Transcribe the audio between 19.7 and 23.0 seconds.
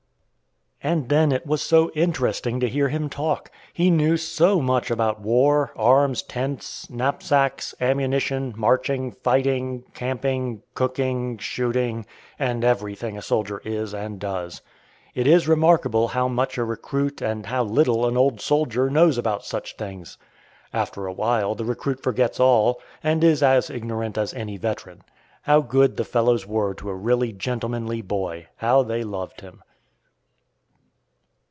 things. After a while the recruit forgets all,